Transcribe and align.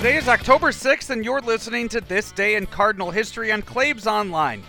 Today 0.00 0.16
is 0.16 0.28
October 0.28 0.68
6th, 0.70 1.10
and 1.10 1.22
you're 1.22 1.42
listening 1.42 1.86
to 1.90 2.00
This 2.00 2.32
Day 2.32 2.54
in 2.54 2.64
Cardinal 2.64 3.10
History 3.10 3.52
on 3.52 3.60
Claves 3.60 4.06
Online, 4.06 4.62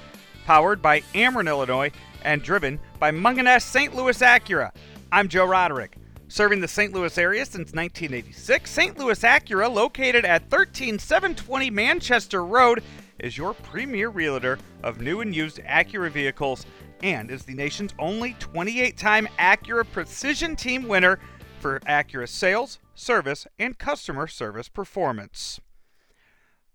powered 0.46 0.82
by 0.82 1.00
Ameren, 1.16 1.48
Illinois, 1.48 1.90
and 2.26 2.44
driven 2.44 2.78
by 3.00 3.12
Mungenast 3.12 3.62
St. 3.62 3.96
Louis 3.96 4.20
Acura. 4.20 4.72
I'm 5.10 5.30
Joe 5.30 5.46
Roderick. 5.46 5.96
Serving 6.28 6.60
the 6.60 6.68
St. 6.68 6.92
Louis 6.92 7.18
area 7.18 7.46
since 7.46 7.72
1986, 7.72 8.70
St. 8.70 9.00
Louis 9.00 9.22
Acura, 9.22 9.74
located 9.74 10.26
at 10.26 10.50
13720 10.50 11.70
Manchester 11.70 12.44
Road, 12.44 12.84
is 13.20 13.38
your 13.38 13.54
premier 13.54 14.10
realtor 14.10 14.60
of 14.84 15.00
new 15.00 15.22
and 15.22 15.34
used 15.34 15.60
Acura 15.60 16.12
vehicles 16.12 16.66
and 17.04 17.32
is 17.32 17.46
the 17.46 17.56
nation's 17.56 17.94
only 18.00 18.36
28 18.40 18.98
time 18.98 19.30
Acura 19.40 19.90
Precision 19.94 20.58
Team 20.58 20.90
winner 20.90 21.20
for 21.62 21.80
Acura 21.82 22.28
sales, 22.28 22.80
service, 22.96 23.48
and 23.60 23.78
customer 23.78 24.28
service 24.28 24.68
performance. 24.68 25.60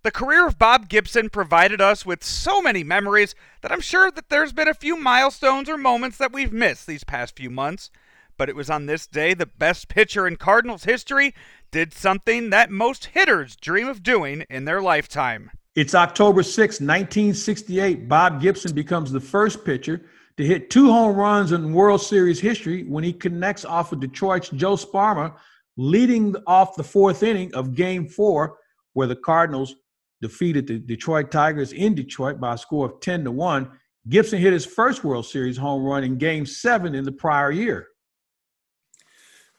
The 0.03 0.13
career 0.13 0.47
of 0.47 0.59
Bob 0.59 0.89
Gibson 0.89 1.31
provided 1.31 1.81
us 1.81 2.07
with 2.07 2.23
so 2.23 2.63
many 2.63 2.85
memories 2.85 3.35
that 3.61 3.73
I'm 3.73 3.81
sure 3.81 4.11
that 4.13 4.29
there's 4.29 4.53
been 4.53 4.69
a 4.69 4.75
few 4.75 4.97
milestones 4.97 5.69
or 5.69 5.77
moments 5.77 6.17
that 6.19 6.33
we've 6.33 6.53
missed 6.53 6.87
these 6.87 7.03
past 7.03 7.37
few 7.37 7.51
months. 7.51 7.91
But 8.39 8.49
it 8.49 8.55
was 8.55 8.71
on 8.71 8.87
this 8.87 9.07
day 9.09 9.35
the 9.35 9.47
best 9.47 9.89
pitcher 9.89 10.27
in 10.27 10.37
Cardinals 10.37 10.85
history 10.85 11.35
did 11.73 11.93
something 11.93 12.51
that 12.51 12.71
most 12.71 13.07
hitters 13.07 13.57
dream 13.57 13.89
of 13.89 14.05
doing 14.05 14.45
in 14.49 14.65
their 14.65 14.81
lifetime. 14.81 15.51
It's 15.75 15.95
October 15.95 16.43
6, 16.43 16.57
1968. 16.81 18.09
Bob 18.09 18.41
Gibson 18.41 18.75
becomes 18.75 19.11
the 19.11 19.21
first 19.21 19.65
pitcher 19.65 20.03
to 20.37 20.45
hit 20.45 20.71
two 20.71 20.91
home 20.91 21.17
runs 21.17 21.53
in 21.53 21.73
World 21.73 22.03
Series 22.03 22.41
history 22.41 22.85
when 22.85 23.03
he 23.03 23.13
connects 23.13 23.65
off 23.65 23.93
of 23.93 24.01
Detroit's 24.01 24.51
Joe 24.51 24.75
Sparma, 24.75 25.35
leading 25.77 26.35
off 26.47 26.77
the 26.77 26.85
fourth 26.85 27.23
inning 27.23 27.55
of 27.55 27.75
Game 27.75 28.07
Four, 28.07 28.59
where 28.93 29.07
the 29.07 29.17
Cardinals 29.17 29.75
defeated 30.21 30.67
the 30.67 30.79
Detroit 30.79 31.31
Tigers 31.31 31.73
in 31.73 31.95
Detroit 31.95 32.41
by 32.41 32.55
a 32.55 32.59
score 32.59 32.87
of 32.87 33.01
10 33.01 33.25
to 33.25 33.31
1. 33.31 33.71
Gibson 34.09 34.39
hit 34.39 34.53
his 34.53 34.65
first 34.65 35.05
World 35.05 35.27
Series 35.27 35.57
home 35.57 35.83
run 35.83 36.05
in 36.05 36.17
Game 36.17 36.47
Seven 36.47 36.95
in 36.95 37.05
the 37.05 37.13
prior 37.13 37.51
year. 37.51 37.89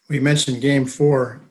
We 0.09 0.19
mentioned 0.19 0.61
Game 0.61 0.85
Four 0.85 1.41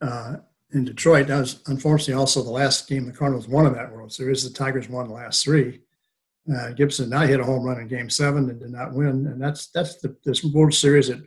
uh, 0.00 0.36
in 0.72 0.84
Detroit. 0.84 1.28
That 1.28 1.40
was 1.40 1.62
unfortunately 1.66 2.14
also 2.14 2.42
the 2.42 2.50
last 2.50 2.88
game 2.88 3.06
the 3.06 3.12
Cardinals 3.12 3.46
won 3.46 3.66
in 3.66 3.74
that 3.74 3.92
World 3.92 4.12
Series. 4.12 4.42
The 4.42 4.56
Tigers 4.56 4.88
won 4.88 5.06
the 5.06 5.14
last 5.14 5.44
three. 5.44 5.80
Uh, 6.52 6.72
Gibson 6.72 7.12
I 7.12 7.26
hit 7.26 7.40
a 7.40 7.44
home 7.44 7.64
run 7.64 7.80
in 7.80 7.88
Game 7.88 8.10
Seven 8.10 8.50
and 8.50 8.60
did 8.60 8.70
not 8.70 8.92
win, 8.92 9.26
and 9.26 9.40
that's 9.40 9.68
that's 9.68 9.96
the 9.96 10.14
this 10.24 10.44
World 10.44 10.74
Series 10.74 11.08
that 11.08 11.22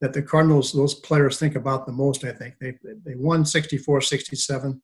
that 0.00 0.12
the 0.12 0.22
Cardinals 0.22 0.72
those 0.72 0.94
players 0.94 1.38
think 1.38 1.54
about 1.54 1.86
the 1.86 1.92
most. 1.92 2.24
I 2.24 2.32
think 2.32 2.56
they 2.60 2.76
they 3.04 3.14
won 3.14 3.44
64, 3.44 4.00
67, 4.00 4.82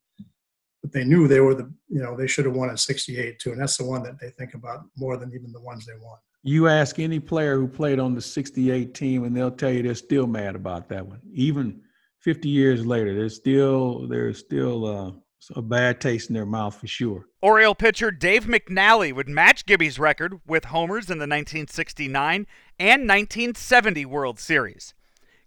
but 0.82 0.92
they 0.92 1.04
knew 1.04 1.26
they 1.26 1.40
were 1.40 1.54
the 1.54 1.72
you 1.88 2.00
know 2.00 2.16
they 2.16 2.28
should 2.28 2.44
have 2.44 2.54
won 2.54 2.70
at 2.70 2.78
68 2.78 3.38
too, 3.38 3.52
and 3.52 3.60
that's 3.60 3.76
the 3.76 3.84
one 3.84 4.02
that 4.04 4.20
they 4.20 4.30
think 4.30 4.54
about 4.54 4.84
more 4.96 5.16
than 5.16 5.32
even 5.34 5.52
the 5.52 5.60
ones 5.60 5.84
they 5.84 5.94
won. 6.00 6.18
You 6.44 6.68
ask 6.68 6.98
any 6.98 7.20
player 7.20 7.56
who 7.56 7.68
played 7.68 8.00
on 8.00 8.14
the 8.14 8.20
68 8.20 8.94
team, 8.94 9.24
and 9.24 9.36
they'll 9.36 9.50
tell 9.50 9.70
you 9.70 9.82
they're 9.82 9.94
still 9.94 10.26
mad 10.26 10.56
about 10.56 10.88
that 10.88 11.06
one. 11.06 11.20
Even 11.32 11.82
50 12.20 12.48
years 12.48 12.86
later, 12.86 13.14
they're 13.14 13.28
still 13.28 14.06
they're 14.06 14.32
still 14.32 14.86
uh, 14.86 15.10
a 15.54 15.62
bad 15.62 16.00
taste 16.00 16.30
in 16.30 16.34
their 16.34 16.46
mouth 16.46 16.78
for 16.80 16.86
sure. 16.86 17.26
Oriole 17.40 17.74
pitcher 17.74 18.10
Dave 18.10 18.44
McNally 18.44 19.12
would 19.12 19.28
match 19.28 19.66
Gibby's 19.66 19.98
record 19.98 20.40
with 20.46 20.66
homers 20.66 21.04
in 21.04 21.18
the 21.18 21.24
1969 21.24 22.46
and 22.78 23.08
1970 23.08 24.04
World 24.06 24.38
Series. 24.38 24.94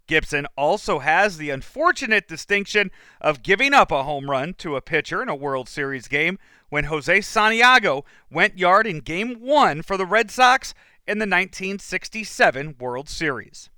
Gibson 0.08 0.46
also 0.56 1.00
has 1.00 1.38
the 1.38 1.50
unfortunate 1.50 2.28
distinction 2.28 2.92
of 3.20 3.42
giving 3.42 3.74
up 3.74 3.92
a 3.92 4.04
home 4.04 4.30
run 4.30 4.54
to 4.56 4.76
a 4.76 4.82
pitcher 4.82 5.22
in 5.22 5.30
a 5.30 5.36
World 5.36 5.68
Series 5.68 6.08
game 6.08 6.38
when 6.70 6.86
Jose 6.86 7.22
Santiago 7.22 8.06
went 8.30 8.60
yard 8.60 8.86
in 8.86 9.00
Game 9.00 9.36
1 9.40 9.82
for 9.82 9.98
the 9.98 10.06
Red 10.06 10.30
Sox 10.30 10.74
in 11.08 11.20
the 11.20 11.24
1967 11.24 12.76
World 12.80 13.10
Series. 13.10 13.70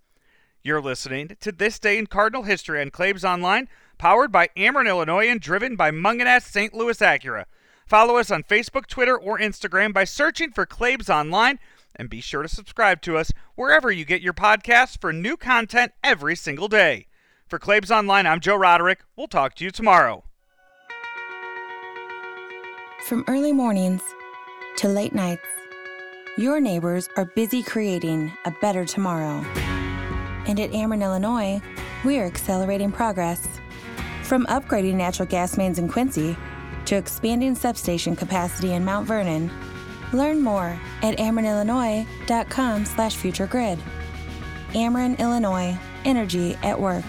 You're 0.68 0.82
listening 0.82 1.38
to 1.40 1.54
This 1.54 1.80
Day 1.80 1.98
in 1.98 2.08
Cardinal 2.08 2.44
History 2.44 2.82
on 2.82 2.90
Claves 2.90 3.24
Online 3.24 3.70
powered 3.98 4.34
by 4.34 4.50
Ameren, 4.58 4.86
Illinois, 4.86 5.30
and 5.30 5.40
driven 5.40 5.78
by 5.78 5.92
Mungenast 5.92 6.52
St. 6.52 6.74
Louis 6.74 7.00
Acura. 7.00 7.46
Follow 7.86 8.18
us 8.18 8.30
on 8.32 8.44
Facebook, 8.44 8.86
Twitter, 8.86 9.18
or 9.18 9.40
Instagram 9.40 9.94
by 9.94 10.04
searching 10.04 10.52
for 10.52 10.66
Claves 10.66 11.10
Online, 11.10 11.58
and 11.96 12.10
be 12.10 12.20
sure 12.20 12.42
to 12.42 12.50
subscribe 12.50 13.02
to 13.04 13.16
us 13.16 13.32
wherever 13.56 13.90
you 13.90 14.04
get 14.04 14.20
your 14.22 14.34
podcasts 14.34 15.00
for 15.00 15.14
new 15.14 15.38
content 15.38 15.94
every 16.04 16.36
single 16.36 16.68
day. 16.68 17.08
For 17.48 17.60
Claves 17.60 17.90
Online, 17.90 18.28
I'm 18.28 18.42
Joe 18.42 18.58
Roderick. 18.58 19.00
We'll 19.16 19.28
talk 19.28 19.56
to 19.56 19.64
you 19.64 19.72
tomorrow. 19.72 20.26
From 23.06 23.24
early 23.30 23.54
mornings 23.54 24.02
to 24.80 24.90
late 24.90 25.16
nights, 25.16 25.48
your 26.38 26.60
neighbors 26.60 27.08
are 27.16 27.24
busy 27.24 27.64
creating 27.64 28.34
a 28.44 28.52
better 28.60 28.84
tomorrow. 28.84 29.46
And 30.48 30.60
at 30.60 30.72
Ameren, 30.72 31.04
Illinois, 31.04 31.62
we 32.04 32.18
are 32.20 32.26
accelerating 32.26 32.92
progress. 32.92 33.48
From 34.24 34.46
upgrading 34.48 34.96
natural 34.96 35.28
gas 35.28 35.58
mains 35.58 35.78
in 35.78 35.88
Quincy 35.88 36.36
to 36.86 36.96
expanding 36.96 37.54
substation 37.54 38.16
capacity 38.16 38.74
in 38.74 38.84
Mount 38.84 39.06
Vernon, 39.06 39.52
learn 40.14 40.42
more 40.42 40.80
at 41.04 41.18
amerenillinois.com 41.18 42.86
slash 42.86 43.16
futuregrid. 43.18 43.80
Ameren, 44.72 45.20
Illinois, 45.20 45.78
energy 46.06 46.56
at 46.64 46.80
work. 46.80 47.06